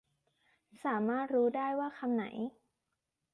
[0.83, 2.25] สามารถรู้ได้ว่าคำไหน